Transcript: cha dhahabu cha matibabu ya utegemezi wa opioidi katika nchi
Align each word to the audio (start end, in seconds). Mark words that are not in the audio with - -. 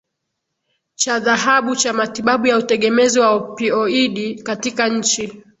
cha 0.95 1.19
dhahabu 1.19 1.75
cha 1.75 1.93
matibabu 1.93 2.47
ya 2.47 2.57
utegemezi 2.57 3.19
wa 3.19 3.29
opioidi 3.31 4.35
katika 4.43 4.89
nchi 4.89 5.43